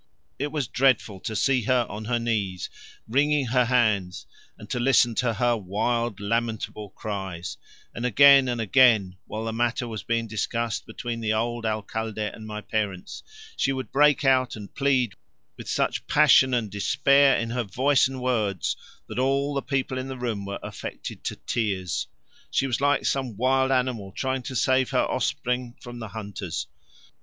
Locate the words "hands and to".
3.65-4.79